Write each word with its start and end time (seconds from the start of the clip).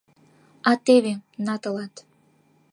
А 0.69 0.71
теве- 0.85 1.13
на 1.45 1.55
тылат! 1.61 1.93